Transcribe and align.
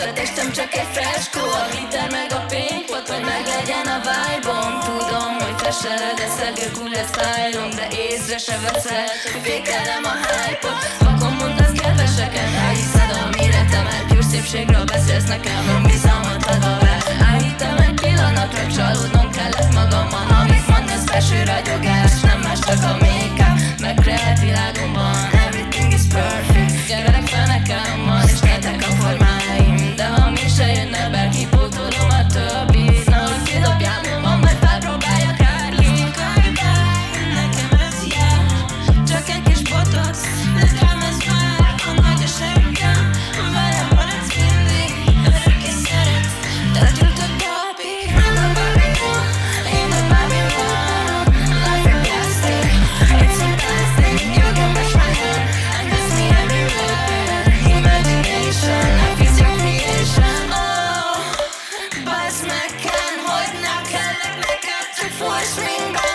a 0.00 0.12
testem 0.12 0.52
csak 0.52 0.74
egy 0.74 0.88
freskó 0.92 1.40
A 1.40 1.64
glitter 1.70 2.10
meg 2.10 2.30
a 2.32 2.40
pénzpot, 2.52 3.08
hogy 3.12 3.24
meglegyen 3.32 3.86
a 3.96 3.98
vibe-om. 4.08 4.72
Tudom, 4.88 5.32
hogy 5.44 5.56
freshere, 5.60 6.10
de 6.20 6.26
szegő 6.38 6.66
cool 6.74 6.90
lesz 6.96 7.12
fájlom 7.18 7.70
De 7.70 7.86
észre 8.06 8.38
se 8.38 8.56
veszed, 8.64 9.16
fékelem 9.42 10.04
a 10.12 10.14
hype-ot. 10.26 10.80
Vakon 11.04 11.34
mondasz 11.40 11.74
kedveseken, 11.80 12.48
elhiszed 12.64 13.10
a 13.20 13.22
méretemet 13.36 14.04
Pure 14.08 14.22
szépségről 14.22 14.84
beszélsz 14.84 15.28
nekem, 15.34 15.82
bizalmat 15.82 16.44
ad 16.52 16.64
a 16.64 16.87
force 65.18 65.58
ring 65.58 66.07